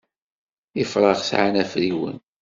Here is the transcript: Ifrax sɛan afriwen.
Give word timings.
Ifrax 0.81 1.19
sɛan 1.29 1.55
afriwen. 1.63 2.17